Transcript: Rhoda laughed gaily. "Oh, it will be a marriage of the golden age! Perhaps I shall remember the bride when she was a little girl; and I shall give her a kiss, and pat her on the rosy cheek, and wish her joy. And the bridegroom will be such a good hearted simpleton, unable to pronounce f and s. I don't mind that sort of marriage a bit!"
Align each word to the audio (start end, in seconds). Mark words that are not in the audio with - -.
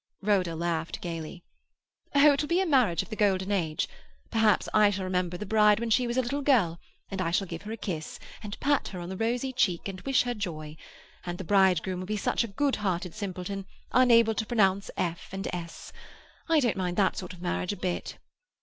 Rhoda 0.23 0.55
laughed 0.55 0.99
gaily. 0.99 1.43
"Oh, 2.15 2.33
it 2.33 2.41
will 2.41 2.47
be 2.47 2.59
a 2.59 2.65
marriage 2.65 3.03
of 3.03 3.11
the 3.11 3.15
golden 3.15 3.51
age! 3.51 3.87
Perhaps 4.31 4.67
I 4.73 4.89
shall 4.89 5.03
remember 5.03 5.37
the 5.37 5.45
bride 5.45 5.79
when 5.79 5.91
she 5.91 6.07
was 6.07 6.17
a 6.17 6.23
little 6.23 6.41
girl; 6.41 6.79
and 7.11 7.21
I 7.21 7.29
shall 7.29 7.45
give 7.45 7.61
her 7.61 7.71
a 7.71 7.77
kiss, 7.77 8.17
and 8.41 8.59
pat 8.59 8.87
her 8.87 8.99
on 8.99 9.09
the 9.09 9.15
rosy 9.15 9.53
cheek, 9.53 9.87
and 9.87 10.01
wish 10.01 10.23
her 10.23 10.33
joy. 10.33 10.75
And 11.23 11.37
the 11.37 11.43
bridegroom 11.43 11.99
will 11.99 12.07
be 12.07 12.17
such 12.17 12.43
a 12.43 12.47
good 12.47 12.77
hearted 12.77 13.13
simpleton, 13.13 13.67
unable 13.91 14.33
to 14.33 14.45
pronounce 14.47 14.89
f 14.97 15.29
and 15.33 15.47
s. 15.53 15.93
I 16.49 16.59
don't 16.61 16.77
mind 16.77 16.97
that 16.97 17.15
sort 17.15 17.33
of 17.33 17.41
marriage 17.43 17.73
a 17.73 17.77
bit!" 17.77 18.17